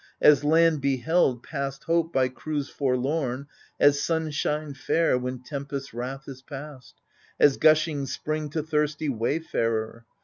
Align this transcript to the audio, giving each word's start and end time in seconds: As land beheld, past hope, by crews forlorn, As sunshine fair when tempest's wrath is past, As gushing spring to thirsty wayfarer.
As 0.19 0.43
land 0.43 0.81
beheld, 0.81 1.43
past 1.43 1.83
hope, 1.83 2.11
by 2.11 2.27
crews 2.27 2.69
forlorn, 2.69 3.45
As 3.79 4.01
sunshine 4.01 4.73
fair 4.73 5.15
when 5.15 5.43
tempest's 5.43 5.93
wrath 5.93 6.23
is 6.27 6.41
past, 6.41 6.95
As 7.39 7.57
gushing 7.57 8.07
spring 8.07 8.49
to 8.49 8.63
thirsty 8.63 9.09
wayfarer. 9.09 10.07